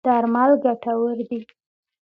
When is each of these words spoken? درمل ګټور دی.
درمل 0.05 0.51
ګټور 0.63 1.17
دی. 1.29 1.39